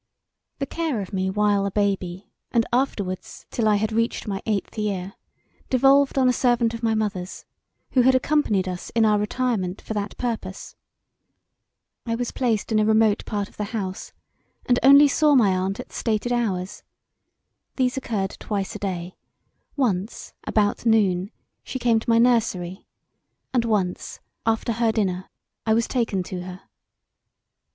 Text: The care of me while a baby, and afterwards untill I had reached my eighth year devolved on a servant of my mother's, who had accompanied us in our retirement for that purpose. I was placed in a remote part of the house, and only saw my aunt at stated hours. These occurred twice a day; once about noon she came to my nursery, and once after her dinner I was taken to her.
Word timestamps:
The 0.57 0.65
care 0.65 0.99
of 0.99 1.13
me 1.13 1.29
while 1.29 1.63
a 1.63 1.69
baby, 1.69 2.31
and 2.51 2.65
afterwards 2.73 3.45
untill 3.51 3.67
I 3.67 3.75
had 3.75 3.91
reached 3.91 4.27
my 4.27 4.41
eighth 4.47 4.75
year 4.75 5.13
devolved 5.69 6.17
on 6.17 6.27
a 6.27 6.33
servant 6.33 6.73
of 6.73 6.81
my 6.81 6.95
mother's, 6.95 7.45
who 7.91 8.01
had 8.01 8.15
accompanied 8.15 8.67
us 8.67 8.89
in 8.95 9.05
our 9.05 9.19
retirement 9.19 9.79
for 9.79 9.93
that 9.93 10.17
purpose. 10.17 10.75
I 12.07 12.15
was 12.15 12.31
placed 12.31 12.71
in 12.71 12.79
a 12.79 12.83
remote 12.85 13.23
part 13.25 13.47
of 13.47 13.57
the 13.57 13.63
house, 13.77 14.11
and 14.65 14.79
only 14.81 15.07
saw 15.07 15.35
my 15.35 15.55
aunt 15.55 15.79
at 15.79 15.91
stated 15.91 16.31
hours. 16.33 16.81
These 17.75 17.95
occurred 17.95 18.37
twice 18.39 18.73
a 18.75 18.79
day; 18.79 19.17
once 19.75 20.33
about 20.45 20.83
noon 20.83 21.29
she 21.63 21.77
came 21.77 21.99
to 21.99 22.09
my 22.09 22.17
nursery, 22.17 22.87
and 23.53 23.65
once 23.65 24.19
after 24.47 24.71
her 24.73 24.91
dinner 24.91 25.29
I 25.67 25.75
was 25.75 25.87
taken 25.87 26.23
to 26.23 26.41
her. 26.41 26.61